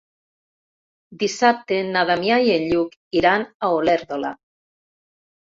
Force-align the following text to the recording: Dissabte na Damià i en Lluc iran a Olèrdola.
Dissabte 1.23 1.77
na 1.89 2.03
Damià 2.11 2.39
i 2.47 2.49
en 2.55 2.65
Lluc 2.71 2.97
iran 3.21 3.47
a 3.69 3.71
Olèrdola. 3.77 4.33